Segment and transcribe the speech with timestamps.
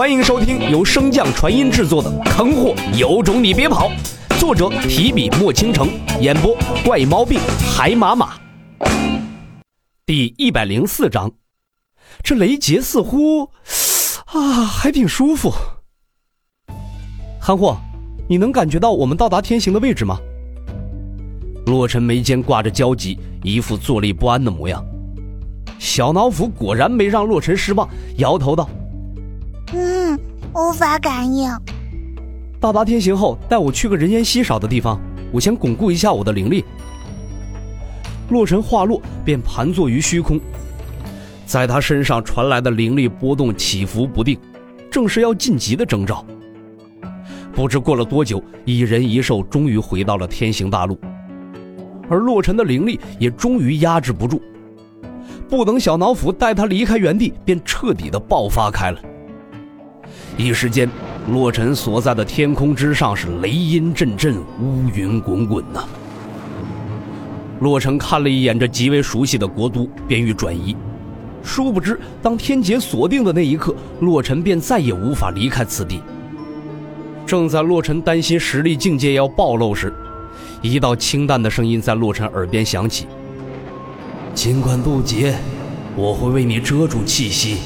[0.00, 3.90] 欢迎收听由升降传音制作的《坑货有种你别跑》，
[4.40, 5.90] 作者提笔墨倾城，
[6.22, 7.38] 演播怪毛病
[7.70, 8.32] 海马马。
[10.06, 11.30] 第一百零四章，
[12.22, 13.50] 这雷杰似乎
[14.24, 15.52] 啊还挺舒服。
[17.38, 17.76] 憨货，
[18.26, 20.18] 你能感觉到我们到达天行的位置吗？
[21.66, 24.82] 洛尘眉间挂着焦急，一副坐立不安的模样。
[25.78, 27.86] 小脑斧果然没让洛尘失望，
[28.16, 28.66] 摇头道：“，
[30.54, 31.48] 无法感应。
[32.58, 35.00] 到达天行后，带我去个人烟稀少的地方，
[35.32, 36.64] 我先巩固一下我的灵力。”
[38.30, 40.40] 洛尘话落，便盘坐于虚空，
[41.46, 44.38] 在他身上传来的灵力波动起伏不定，
[44.90, 46.24] 正是要晋级的征兆。
[47.52, 50.98] 不知过了多久，一人一兽终于回到了天行大陆，
[52.08, 54.40] 而洛尘的灵力也终于压制不住。
[55.48, 59.00] 不等小脑斧带他离开原地，便彻底的爆发开了。
[60.40, 60.88] 一时间，
[61.28, 65.84] 洛尘所在的天空之上是雷音阵阵，乌云滚滚呐。
[67.60, 70.74] 洛尘看了一眼这极为熟悉的国都，便欲转移。
[71.42, 76.00] 殊不知，当天劫锁定的那一刻，洛尘便再也无法离开此地。
[77.26, 79.92] 正在洛尘担心实力境界要暴露时，
[80.62, 83.06] 一道清淡的声音在洛尘耳边响起。
[84.34, 85.36] 尽管渡劫，
[85.94, 87.58] 我会为你遮住气息。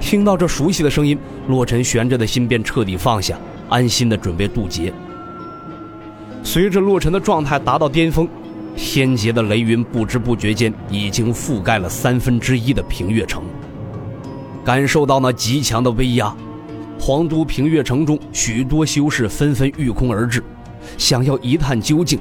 [0.00, 4.92] 听到这熟悉的声音，洛尘悬着的心便彻底放下，安心的准备渡劫。
[6.42, 8.26] 随着洛尘的状态达到巅峰，
[8.74, 13.42] 天劫的雷云不知不觉间已经覆盖了三分之一的平月城。
[14.64, 16.34] 感受到那极强的威压，
[16.98, 20.42] 皇都平月城中许多修士纷纷御空而至，
[20.96, 22.18] 想要一探究竟。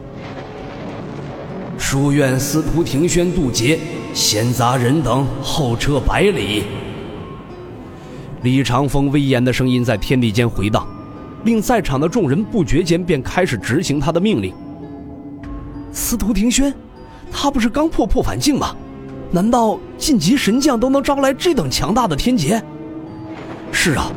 [1.78, 3.80] 书院司徒庭轩渡劫，
[4.14, 6.64] 闲杂人等，后撤百里。
[8.42, 10.88] 李长风威严的声音在天地间回荡，
[11.44, 14.54] 令在场的众人不觉间便开始执行他的命令。
[15.92, 16.74] 司徒庭轩，
[17.32, 18.74] 他不是刚破破反境吗？
[19.32, 22.64] 难道晋级神将都能招来这等强大的天劫？
[23.72, 24.10] 是啊，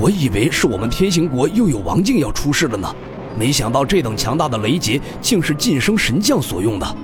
[0.00, 2.94] 我以为是我们天行国又有王境要出世了呢。
[3.36, 6.96] 没想到这等强大的雷劫竟是晋升神将所用的。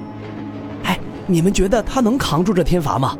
[0.85, 3.19] 哎，你们觉得他能扛住这天罚吗？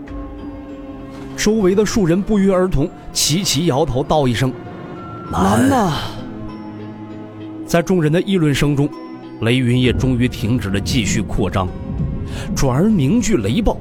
[1.41, 4.53] 周围的数人不约而同齐齐摇头道一声
[5.33, 5.95] ：“难呐！”
[7.65, 8.87] 在众人的议论声中，
[9.41, 11.67] 雷云也终于停止了继续扩张，
[12.55, 13.75] 转而凝聚雷暴。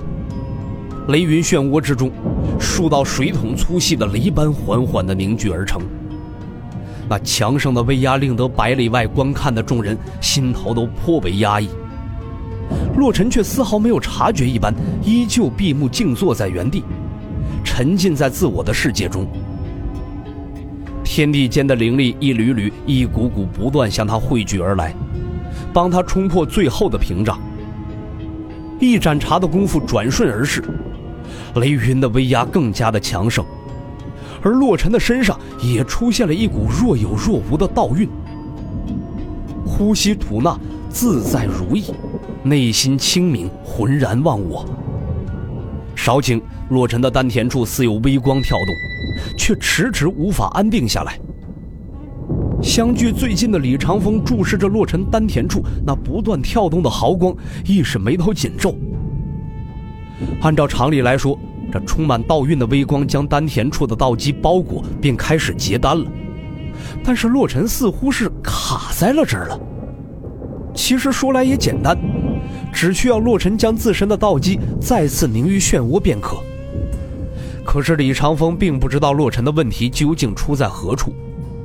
[1.09, 2.09] 雷云漩涡之中，
[2.58, 5.81] 数道水桶粗细的雷斑缓缓地凝聚而成。
[7.09, 11.68] 那强盛的威压令得百里外观看的众人心头都颇为压抑。
[12.96, 16.86] 洛尘却丝毫没有察觉一般，依旧闭目静坐在原地，
[17.79, 19.25] 沉浸在自我的世界中。
[21.01, 24.94] 天地间的灵力一缕缕、一股股不断向他汇聚而来，
[25.72, 27.40] 帮他冲破最后的屏障。
[28.81, 30.62] 一盏茶的功夫转瞬而逝，
[31.56, 33.45] 雷云的威压更加的强盛。
[34.41, 38.09] 而洛尘的身上也出现了一股若有若无的道韵，
[39.66, 40.59] 呼吸吐纳
[40.90, 41.85] 自在如意，
[42.44, 44.66] 内心清明，浑然忘我。
[46.09, 48.75] 少顷，洛尘的丹田处似有微光跳动，
[49.38, 51.20] 却迟迟无法安定下来。
[52.64, 57.31] 相距最近的李长风注视着洛尘丹田处那不断跳动的毫光，
[57.64, 58.74] 亦是眉头紧皱。
[60.42, 61.38] 按照常理来说，
[61.72, 66.12] 这充满道韵的微光将丹田处的道基包裹，便开始结丹了。
[67.03, 69.59] 但是洛尘似乎是卡在了这儿了。
[70.74, 71.96] 其实说来也简单，
[72.74, 76.38] 只需要洛尘将自身的道基再次凝于漩涡便可。
[77.66, 81.13] 可是李长风并不知道洛尘的问题究竟出在何处，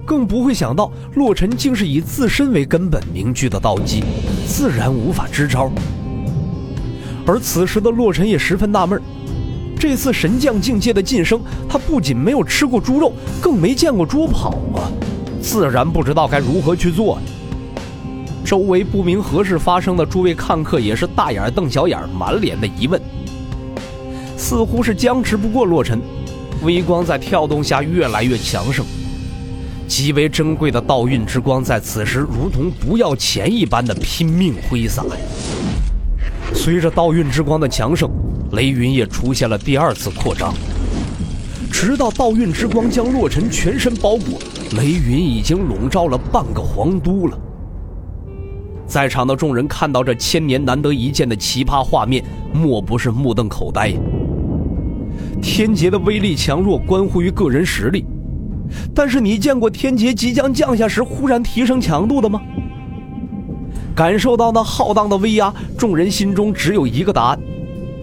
[0.05, 4.05] 更不会想到洛尘竟是以自身为根本凝聚的道基，
[4.47, 5.71] 自然无法支招。
[7.27, 9.01] 而此时的洛尘也十分纳闷
[9.79, 14.93] 这次神将境界的晋升，他不仅没有吃过猪肉，更没见过猪跑啊，
[15.41, 17.19] 自然不知道该如何去做。
[18.45, 23.01] 周围不明何事发生的诸位看客也是大眼瞪小眼，满脸的疑问，
[24.37, 25.99] 似乎是僵持不过洛尘。
[26.63, 28.85] 微光在跳动下越来越强盛，
[29.89, 35.05] 极为珍贵的道运之光在此时如同不要钱一般的拼命挥洒。
[36.55, 38.11] 随着道运之光的强盛。
[38.53, 40.55] 雷云也出现了第二次扩张，
[41.73, 44.39] 直到道运之光将洛尘全身包裹，
[44.77, 47.37] 雷云已经笼罩了半个皇都了。
[48.87, 52.23] 在场的众人看到这千年难得一见的奇葩画面，
[52.53, 53.99] 莫不是目瞪口呆呀。
[55.43, 58.05] 天劫的威力强弱关乎于个人实力，
[58.95, 62.41] 但是你见过天劫即将降下时忽然提升强度的吗？
[63.95, 67.39] 感受到那浩荡的威压，众人心中只有一个答案：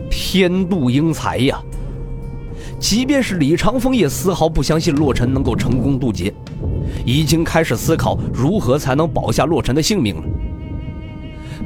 [0.10, 1.62] 天妒英才呀！
[2.80, 6.34] 即便是李长风也丝毫不相信洛尘能够成功渡劫，
[7.06, 10.24] 已经开始思考如何才能保下洛尘的性命了。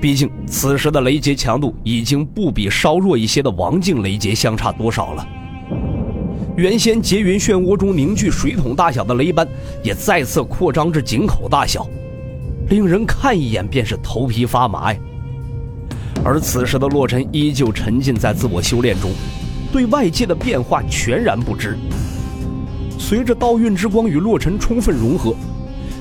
[0.01, 5.27] 毕竟此时的雷劫强度已经不比稍弱一些的王境雷劫相差多少了。
[6.55, 9.47] 原先劫云漩涡中凝聚水桶大小的雷斑，
[9.83, 11.87] 也再次扩张至井口大小。
[12.69, 14.99] 令人看一眼便是头皮发麻呀！
[16.23, 19.11] 而此时的洛尘依旧沉浸在自我修炼中，
[19.71, 21.77] 对外界的变化全然不知。
[22.97, 25.35] 随着道运之光与洛尘充分融合，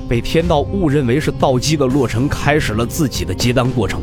[0.08, 4.02] 被天道误认为是道基的洛尘开始了自己的结丹过程。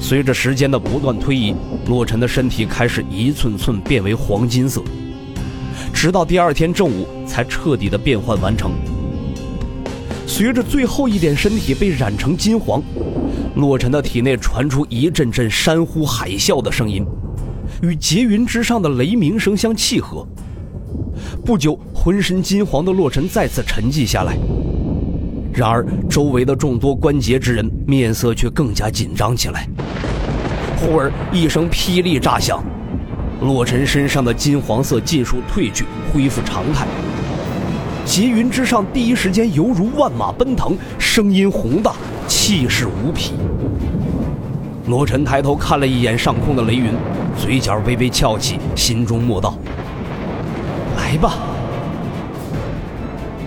[0.00, 1.54] 随着时间的不断推移，
[1.86, 4.82] 洛尘的身体开始一寸寸变为黄金色，
[5.92, 8.72] 直到第二天正午才彻底的变换完成。
[10.26, 12.82] 随着最后一点身体被染成金黄，
[13.54, 17.06] 洛尘的体内传出一阵阵山呼海啸的声音，
[17.82, 20.26] 与劫云之上的雷鸣声相契合。
[21.44, 24.36] 不久，浑身金黄的洛尘再次沉寂下来。
[25.52, 29.68] 然而，周围的众多关节之人面色却更加紧张起来。
[30.76, 32.62] 忽而，一声霹雳炸响，
[33.40, 36.86] 洛尘身上的金黄色尽数褪去，恢复常态。
[38.04, 41.94] 劫云之上，第一时间犹如万马奔腾，声音宏大，
[42.26, 43.32] 气势无匹。
[44.86, 46.92] 罗尘抬头看了一眼上空的雷云，
[47.36, 49.56] 嘴角微微翘起，心中默道
[51.10, 51.38] ：“来吧。”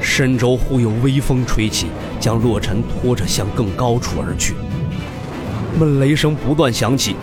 [0.02, 1.88] 深州忽有微风吹起，
[2.20, 4.54] 将洛尘拖着向更高处而去。
[5.80, 7.16] 闷雷声不断响起，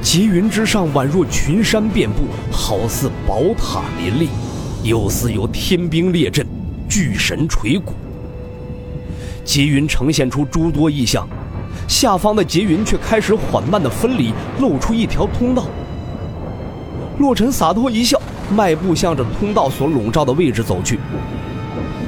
[0.00, 4.28] 劫云之上宛若群山遍布，好似宝塔林立，
[4.84, 6.46] 又似有天兵列阵。
[6.88, 7.94] 巨神垂骨，
[9.44, 11.26] 劫云呈现出诸多异象，
[11.88, 15.64] 下方的劫云却开始缓慢的分离，露出一条通道。
[17.18, 18.20] 洛尘洒脱一笑，
[18.52, 20.98] 迈步向着通道所笼罩的位置走去，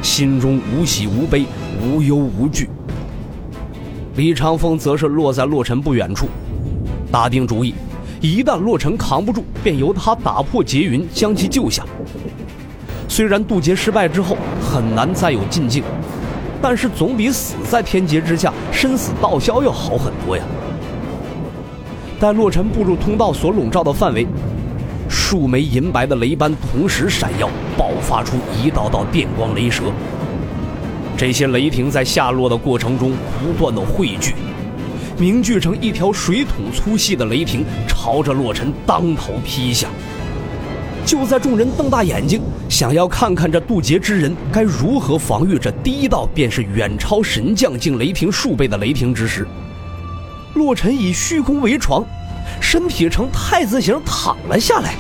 [0.03, 1.47] 心中无喜无悲，
[1.83, 2.69] 无忧无惧。
[4.17, 6.29] 李长风则是落在洛尘不远处，
[7.11, 7.75] 打定主意，
[8.21, 11.85] 一旦洛尘扛不住，便由他打破劫云，将其救下。
[13.09, 15.83] 虽然渡劫失败之后很难再有进境，
[16.61, 20.45] 但是总比死在天劫之下生死道消要好很多呀。
[22.21, 24.27] 待洛尘步入通道所笼罩的范围，
[25.09, 29.85] 数枚银白的雷斑同时闪耀，爆发出一道道电光雷蛇。
[31.17, 34.35] 这些雷霆在下落的过程中不断的汇聚，
[35.17, 39.89] 凝聚成一条水桶粗细的雷霆，朝着洛尘当头劈下。
[41.07, 49.47] 就在众人瞪大眼睛，想要看看这渡劫之人该如何防御这第一道便是远超神将境雷霆数倍的雷霆之时，
[50.55, 52.03] 洛尘以虚空为床，
[52.61, 54.95] 身体呈太字形躺了下来。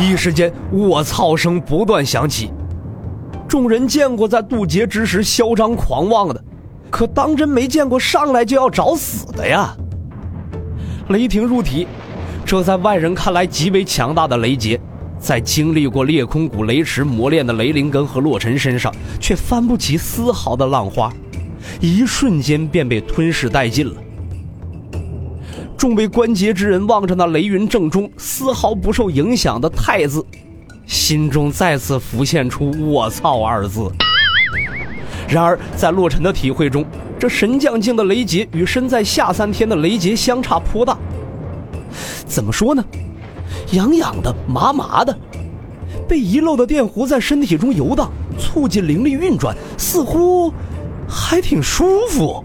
[0.00, 2.50] 一时间，卧槽声不断响起。
[3.46, 6.44] 众人见过在渡劫之时嚣张狂妄的，
[6.90, 9.76] 可当真没见过上来就要找死的呀！
[11.08, 11.86] 雷霆入体。
[12.44, 14.80] 这在外人看来极为强大的雷劫，
[15.18, 21.12] 在经历过裂空谷雷池磨练的雷灵根和洛尘身上，却翻不起丝毫的浪花，
[21.80, 23.94] 一瞬间便被吞噬殆尽了。
[25.76, 30.24] 众位关节之人望着那雷云正中丝毫不受影响的太字，
[30.86, 33.90] 心中再次浮现出“我操”二字。
[35.28, 36.84] 然而，在洛尘的体会中，
[37.18, 40.96] 这神将境的雷劫与身在下三天的雷劫相差颇大。
[42.26, 42.84] 怎么说呢？
[43.72, 45.16] 痒痒的，麻麻的，
[46.08, 50.52] 被遗漏的电弧在身体中游荡，促进灵力运转，似乎
[51.08, 52.44] 还挺舒服。